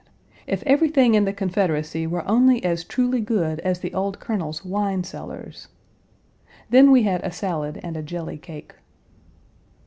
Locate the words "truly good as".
2.83-3.79